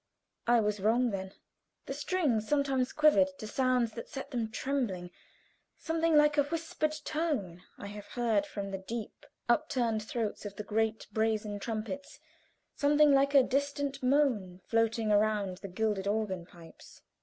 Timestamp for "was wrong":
0.61-1.11